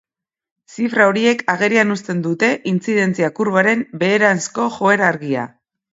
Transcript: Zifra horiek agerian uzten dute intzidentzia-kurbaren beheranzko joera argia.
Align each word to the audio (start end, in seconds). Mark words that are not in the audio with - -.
Zifra 0.75 1.05
horiek 1.09 1.43
agerian 1.55 1.95
uzten 1.97 2.23
dute 2.27 2.49
intzidentzia-kurbaren 2.73 3.87
beheranzko 4.05 4.67
joera 4.79 5.11
argia. 5.15 5.45